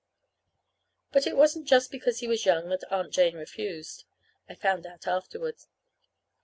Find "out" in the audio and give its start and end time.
4.87-5.05